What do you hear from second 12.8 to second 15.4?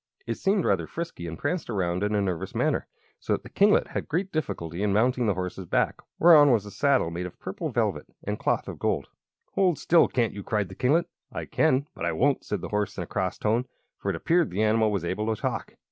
in a cross tone, for it appeared the animal was able to